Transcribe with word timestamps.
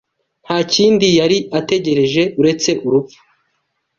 Nta 0.45 0.57
kindi 0.73 1.07
yari 1.19 1.37
ategereje 1.59 2.21
uretse 2.41 2.71
urupfu. 2.87 3.19